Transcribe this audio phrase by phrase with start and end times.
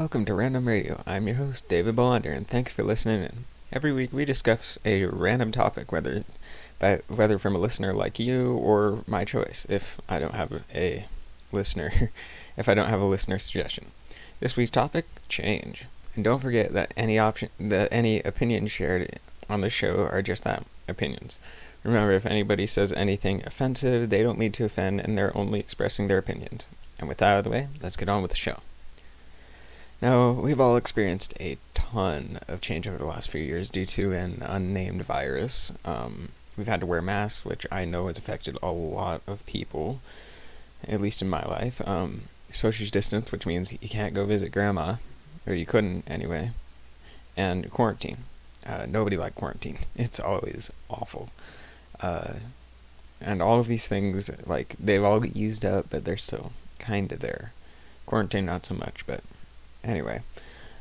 [0.00, 1.02] Welcome to Random Radio.
[1.06, 3.44] I'm your host, David Bolander, and thanks for listening in.
[3.70, 6.24] Every week we discuss a random topic, whether
[6.78, 11.04] by, whether from a listener like you or my choice, if I don't have a
[11.52, 11.90] listener,
[12.56, 13.90] if I don't have a listener suggestion.
[14.40, 15.84] This week's topic: change.
[16.14, 19.18] And don't forget that any option, that any opinions shared
[19.50, 21.38] on the show are just that opinions.
[21.84, 26.08] Remember, if anybody says anything offensive, they don't mean to offend, and they're only expressing
[26.08, 26.68] their opinions.
[26.98, 28.60] And with that out of the way, let's get on with the show.
[30.02, 34.12] Now, we've all experienced a ton of change over the last few years due to
[34.12, 35.72] an unnamed virus.
[35.84, 40.00] Um, we've had to wear masks, which I know has affected a lot of people,
[40.88, 41.86] at least in my life.
[41.86, 44.96] Um, social distance, which means you can't go visit grandma,
[45.46, 46.52] or you couldn't anyway,
[47.36, 48.24] and quarantine.
[48.66, 49.80] Uh, nobody liked quarantine.
[49.96, 51.28] It's always awful.
[52.00, 52.34] Uh,
[53.20, 57.20] and all of these things, like, they've all eased up, but they're still kind of
[57.20, 57.52] there.
[58.06, 59.22] Quarantine, not so much, but
[59.82, 60.22] Anyway,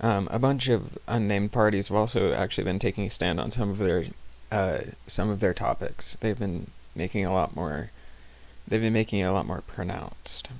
[0.00, 3.70] um, a bunch of unnamed parties have also actually been taking a stand on some
[3.70, 4.04] of their
[4.50, 6.16] uh, some of their topics.
[6.20, 7.90] They've been making a lot more.
[8.68, 10.50] They've been making it a lot more pronounced.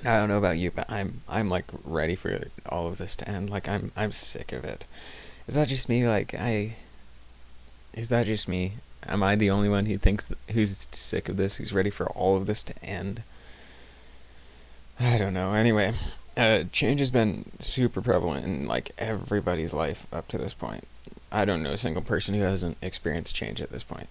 [0.00, 3.28] I don't know about you, but I'm I'm like ready for all of this to
[3.28, 3.48] end.
[3.48, 4.86] Like I'm I'm sick of it.
[5.46, 6.06] Is that just me?
[6.06, 6.76] Like I.
[7.94, 8.74] Is that just me?
[9.08, 11.56] Am I the only one who thinks who's sick of this?
[11.56, 13.22] Who's ready for all of this to end?
[14.98, 15.52] I don't know.
[15.52, 15.94] Anyway,
[16.36, 20.84] uh, change has been super prevalent in like everybody's life up to this point.
[21.32, 24.08] I don't know a single person who hasn't experienced change at this point.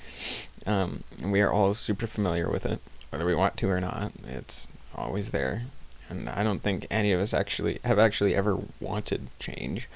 [0.66, 4.12] um, we are all super familiar with it, whether we want to or not.
[4.26, 5.62] It's always there,
[6.10, 9.88] and I don't think any of us actually have actually ever wanted change,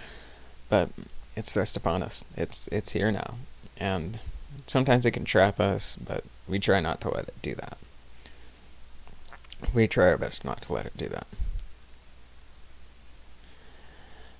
[0.68, 0.88] but
[1.36, 2.24] it's thrust upon us.
[2.36, 3.34] It's it's here now,
[3.78, 4.20] and
[4.66, 7.76] sometimes it can trap us, but we try not to let it do that.
[9.74, 11.26] We try our best not to let it do that.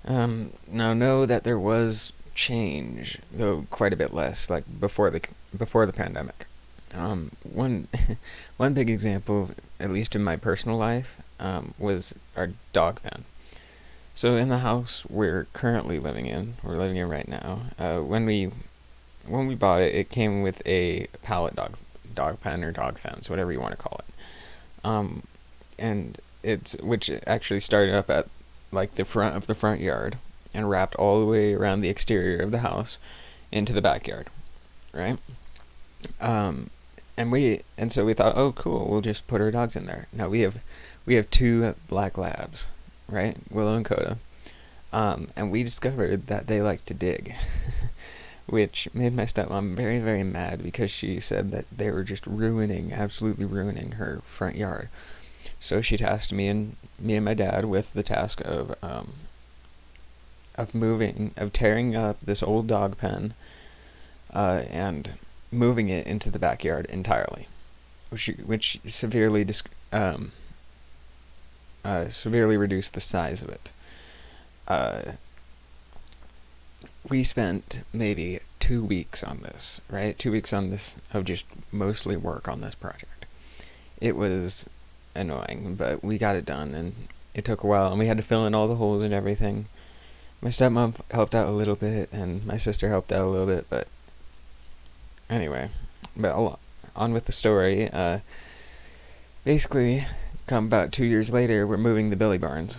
[0.07, 5.23] Um, now know that there was change, though quite a bit less, like before the
[5.57, 6.47] before the pandemic.
[6.95, 7.89] Um, one
[8.57, 9.51] one big example,
[9.81, 13.25] at least in my personal life, um, was our dog pen.
[14.15, 17.63] So in the house we're currently living in, we're living in right now.
[17.79, 18.51] Uh, when we
[19.27, 21.77] when we bought it, it came with a pallet dog
[22.15, 24.87] dog pen or dog fence, whatever you want to call it.
[24.87, 25.25] Um,
[25.79, 28.29] and it's which actually started up at
[28.77, 30.19] like the front of the front yard
[30.55, 32.99] and wrapped all the way around the exterior of the house
[33.51, 34.29] into the backyard,
[34.93, 35.19] right?
[36.21, 36.71] Um,
[37.17, 40.07] and we and so we thought, oh, cool, we'll just put our dogs in there.
[40.13, 40.63] Now we have
[41.05, 42.69] we have two black labs,
[43.09, 44.19] right, Willow and Coda,
[44.93, 47.35] um, and we discovered that they like to dig.
[48.47, 52.93] which made my stepmom very, very mad because she said that they were just ruining,
[52.93, 54.89] absolutely ruining her front yard.
[55.59, 59.13] So she tasked me and me and my dad with the task of um,
[60.57, 63.35] of moving, of tearing up this old dog pen,
[64.33, 65.13] uh, and
[65.53, 67.49] moving it into the backyard entirely,
[68.11, 69.63] which which severely dis-
[69.93, 70.33] um,
[71.85, 73.73] uh, severely reduced the size of it.
[74.67, 75.13] Uh,
[77.09, 80.19] we spent maybe two weeks on this, right?
[80.19, 83.27] Two weeks on this of just mostly work on this project.
[84.01, 84.69] It was
[85.17, 86.95] annoying, but we got it done, and
[87.35, 89.67] it took a while, and we had to fill in all the holes and everything.
[90.41, 93.67] My stepmom helped out a little bit, and my sister helped out a little bit,
[93.69, 93.89] but
[95.29, 95.71] anyway,
[96.17, 96.59] but
[96.95, 97.91] on with the story.
[97.91, 98.21] Uh,
[99.45, 100.05] basically,
[100.47, 102.79] come about two years later, we're moving the Billy Barns,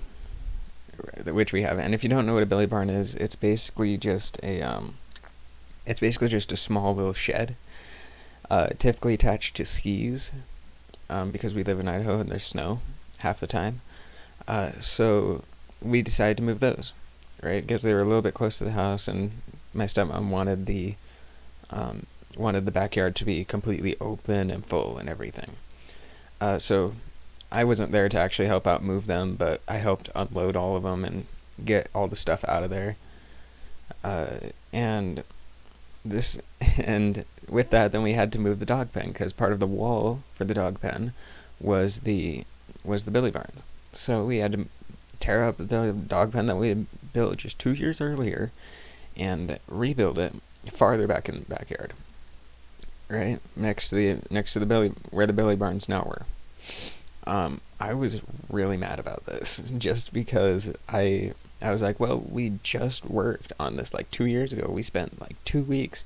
[1.26, 1.78] which we have.
[1.78, 4.96] And if you don't know what a Billy Barn is, it's basically just a um,
[5.86, 7.56] it's basically just a small little shed,
[8.50, 10.32] uh, typically attached to skis,
[11.10, 12.80] um, because we live in Idaho and there's snow
[13.20, 13.82] half the time.
[14.48, 15.44] Uh, so
[15.82, 16.94] we decided to move those,
[17.42, 17.66] right?
[17.66, 19.32] Because they were a little bit close to the house, and
[19.74, 20.96] my stepmom wanted the
[21.70, 22.06] um,
[22.38, 25.52] wanted the backyard to be completely open and full and everything.
[26.40, 26.94] Uh, so
[27.52, 30.84] I wasn't there to actually help out move them, but I helped unload all of
[30.84, 31.26] them and
[31.64, 32.96] get all the stuff out of there.
[34.04, 35.24] Uh, and
[36.10, 36.40] this
[36.84, 39.68] and with that, then we had to move the dog pen because part of the
[39.68, 41.14] wall for the dog pen
[41.60, 42.44] was the
[42.84, 43.64] was the Billy Barns.
[43.92, 44.66] So we had to
[45.20, 48.52] tear up the dog pen that we had built just two years earlier
[49.16, 50.34] and rebuild it
[50.66, 51.94] farther back in the backyard.
[53.10, 56.26] Right next to the next to the Billy where the Billy Barns now were.
[57.26, 62.60] Um, I was really mad about this just because I I was like, well, we
[62.64, 64.70] just worked on this like two years ago.
[64.72, 66.06] We spent like two weeks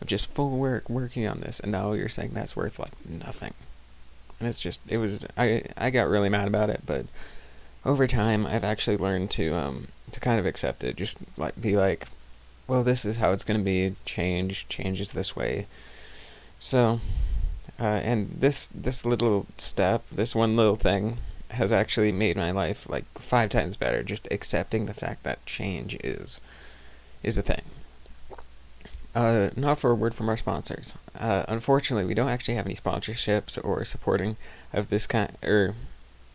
[0.00, 3.54] of just full work working on this, and now you're saying that's worth like nothing.
[4.38, 7.06] And it's just it was I I got really mad about it, but
[7.84, 10.96] over time, I've actually learned to um, to kind of accept it.
[10.96, 12.06] Just like be like,
[12.66, 13.94] well, this is how it's gonna be.
[14.04, 15.66] Change changes this way.
[16.58, 17.00] So,
[17.78, 21.18] uh, and this this little step, this one little thing,
[21.50, 24.02] has actually made my life like five times better.
[24.02, 26.40] Just accepting the fact that change is
[27.22, 27.62] is a thing.
[29.14, 30.94] Uh, not for a word from our sponsors.
[31.18, 34.36] Uh, unfortunately, we don't actually have any sponsorships or supporting
[34.72, 35.74] of this kind, or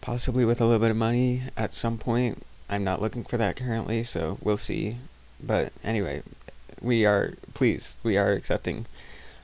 [0.00, 2.42] possibly with a little bit of money at some point.
[2.68, 4.96] I'm not looking for that currently, so we'll see.
[5.42, 6.22] But anyway,
[6.80, 8.86] we are please we are accepting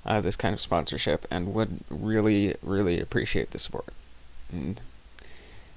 [0.04, 3.92] uh, this kind of sponsorship and would really really appreciate the support.
[4.50, 4.80] And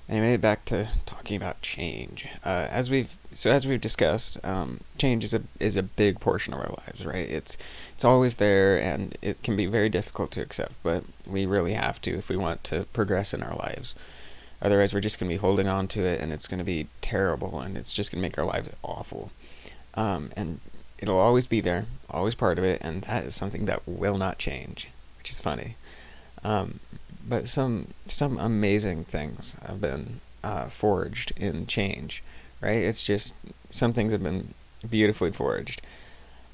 [0.10, 2.28] anyway, back to talking about change.
[2.44, 6.54] Uh, as we've so as we've discussed, um, change is a is a big portion
[6.54, 7.30] of our lives, right?
[7.30, 7.58] It's
[7.94, 12.02] it's always there, and it can be very difficult to accept, but we really have
[12.02, 13.96] to if we want to progress in our lives.
[14.62, 16.88] Otherwise, we're just going to be holding on to it, and it's going to be
[17.02, 19.32] terrible, and it's just going to make our lives awful.
[19.96, 20.60] Um, and
[21.00, 24.38] it'll always be there, always part of it, and that is something that will not
[24.38, 25.76] change, which is funny.
[26.44, 26.80] Um,
[27.28, 32.24] but some some amazing things have been uh, forged in change,
[32.62, 32.84] right?
[32.84, 33.34] It's just
[33.72, 34.54] some things have been
[34.88, 35.82] beautifully forged.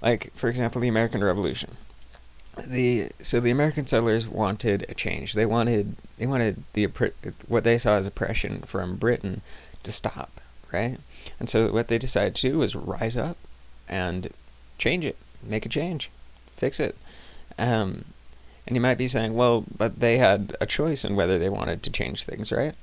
[0.01, 1.77] Like for example, the American Revolution.
[2.67, 5.33] The so the American settlers wanted a change.
[5.33, 6.87] They wanted they wanted the
[7.47, 9.41] what they saw as oppression from Britain
[9.83, 10.97] to stop, right?
[11.39, 13.37] And so what they decided to do was rise up
[13.87, 14.27] and
[14.77, 16.09] change it, make a change,
[16.47, 16.95] fix it.
[17.57, 18.05] Um,
[18.67, 21.83] and you might be saying, well, but they had a choice in whether they wanted
[21.83, 22.73] to change things, right?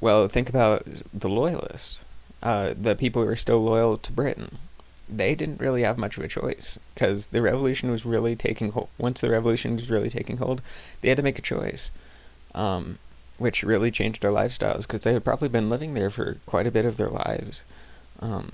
[0.00, 2.04] Well, think about the loyalists,
[2.42, 4.58] uh, the people who are still loyal to Britain.
[5.08, 8.88] They didn't really have much of a choice because the revolution was really taking hold.
[8.98, 10.62] Once the revolution was really taking hold,
[11.00, 11.90] they had to make a choice,
[12.54, 12.98] um,
[13.38, 16.70] which really changed their lifestyles because they had probably been living there for quite a
[16.70, 17.64] bit of their lives.
[18.20, 18.52] Um,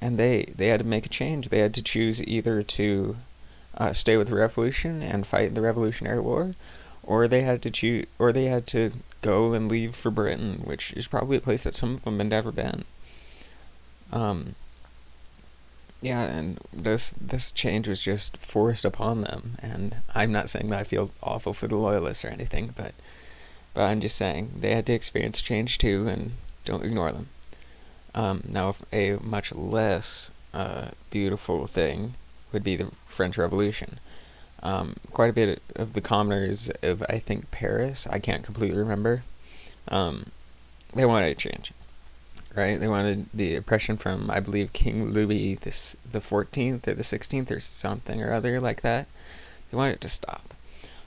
[0.00, 1.48] and they, they had to make a change.
[1.48, 3.16] They had to choose either to
[3.76, 6.54] uh, stay with the revolution and fight the Revolutionary War,
[7.02, 8.92] or they had to choose, or they had to
[9.22, 12.28] go and leave for Britain, which is probably a place that some of them had
[12.28, 12.84] never been.
[14.12, 14.54] Um,
[16.02, 20.80] yeah, and this this change was just forced upon them, and I'm not saying that
[20.80, 22.94] I feel awful for the loyalists or anything, but
[23.74, 26.32] but I'm just saying they had to experience change too, and
[26.64, 27.28] don't ignore them.
[28.14, 32.14] Um, now, a much less uh, beautiful thing
[32.52, 34.00] would be the French Revolution.
[34.62, 39.22] Um, quite a bit of the commoners of I think Paris, I can't completely remember.
[39.88, 40.32] Um,
[40.94, 41.72] they wanted a change,
[42.54, 42.78] right?
[42.78, 47.50] They wanted the oppression from I believe King Louis this the fourteenth or the sixteenth
[47.50, 49.06] or something or other like that.
[49.70, 50.54] They wanted it to stop,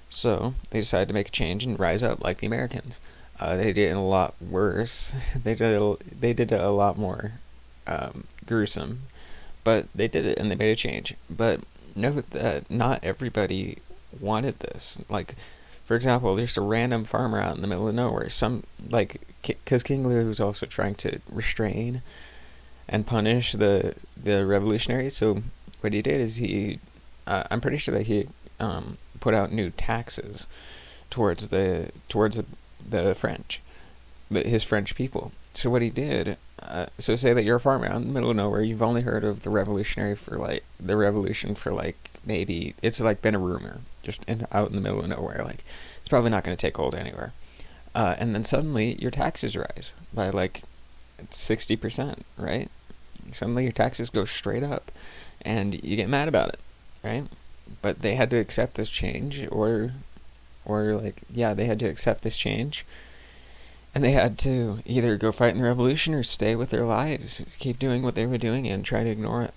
[0.09, 3.00] so they decided to make a change and rise up like the Americans.
[3.39, 5.13] Uh, they did it a lot worse.
[5.43, 7.33] they did a, they did it a lot more
[7.88, 9.03] um, gruesome
[9.63, 11.15] but they did it and they made a change.
[11.29, 11.62] But
[11.95, 13.77] note that not everybody
[14.19, 15.00] wanted this.
[15.09, 15.35] Like,
[15.85, 18.29] for example, there's a random farmer out in the middle of nowhere.
[18.29, 22.01] Some like because King Louis was also trying to restrain
[22.87, 25.17] and punish the the revolutionaries.
[25.17, 25.43] So
[25.81, 26.79] what he did is he,
[27.27, 28.27] uh, I'm pretty sure that he
[28.59, 30.47] um, put out new taxes
[31.09, 32.45] towards the towards the,
[32.87, 33.61] the French,
[34.31, 35.33] the, his French people.
[35.53, 36.37] So what he did
[36.98, 38.62] so say that you're a farmer out in the middle of nowhere.
[38.62, 43.22] You've only heard of the revolutionary for like the revolution for like maybe it's like
[43.22, 45.41] been a rumor just in, out in the middle of nowhere.
[45.43, 45.63] Like
[46.00, 47.34] it's probably not going to take hold anywhere.
[47.96, 50.63] Uh, and then suddenly your taxes rise by like
[51.29, 52.70] sixty percent, right?
[53.32, 54.91] Suddenly your taxes go straight up,
[55.41, 56.60] and you get mad about it,
[57.03, 57.24] right?
[57.82, 59.91] But they had to accept this change, or,
[60.65, 62.86] or like yeah, they had to accept this change
[63.95, 67.45] and they had to either go fight in the revolution or stay with their lives,
[67.59, 69.53] keep doing what they were doing and try to ignore it.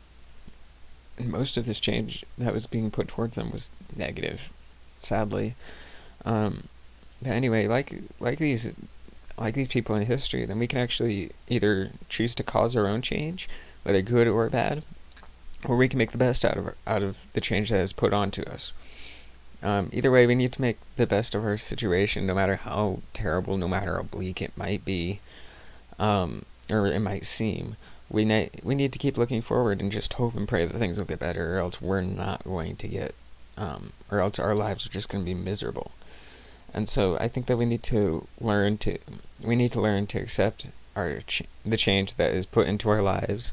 [1.18, 4.50] And most of this change that was being put towards them was negative,
[4.98, 5.54] sadly.
[6.24, 6.64] Um,
[7.22, 8.72] but anyway, like like these
[9.38, 13.00] like these people in history, then we can actually either choose to cause our own
[13.00, 13.48] change,
[13.82, 14.82] whether good or bad,
[15.64, 18.12] or we can make the best out of out of the change that is put
[18.12, 18.74] onto us.
[19.62, 23.00] Um, either way, we need to make the best of our situation, no matter how
[23.12, 25.20] terrible, no matter how bleak it might be,
[25.98, 27.76] um, or it might seem.
[28.08, 30.98] We ne- we need to keep looking forward and just hope and pray that things
[30.98, 33.14] will get better, or else we're not going to get,
[33.56, 35.90] um, or else our lives are just going to be miserable.
[36.72, 38.98] And so I think that we need to learn to
[39.42, 43.02] we need to learn to accept our ch- the change that is put into our
[43.02, 43.52] lives,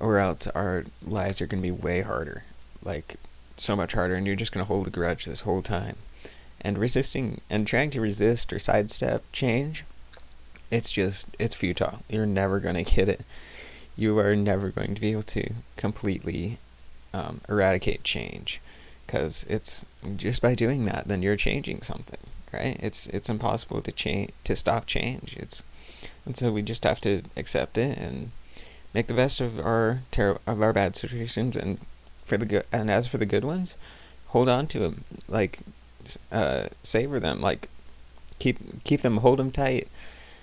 [0.00, 2.44] or else our lives are going to be way harder,
[2.84, 3.16] like
[3.60, 5.96] so much harder, and you're just going to hold a grudge this whole time.
[6.60, 9.84] And resisting and trying to resist or sidestep change,
[10.70, 12.00] it's just it's futile.
[12.08, 13.22] You're never going to get it.
[13.96, 16.58] You are never going to be able to completely
[17.14, 18.60] um, eradicate change,
[19.06, 19.84] because it's
[20.16, 22.18] just by doing that, then you're changing something
[22.52, 22.76] right?
[22.80, 25.36] It's it's impossible to change to stop change.
[25.36, 25.62] It's
[26.24, 28.30] and so we just have to accept it and
[28.94, 31.78] make the best of our ter- of our bad situations and
[32.28, 33.76] for the good and as for the good ones,
[34.28, 35.60] hold on to them like
[36.30, 37.68] uh, savor them like
[38.38, 39.88] keep keep them hold them tight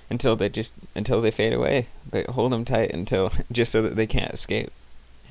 [0.10, 3.96] until they just until they fade away but hold them tight until just so that
[3.96, 4.72] they can't escape.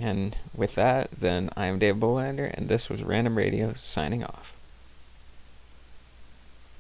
[0.01, 4.54] And with that then i'm dave bolander and this was random radio signing off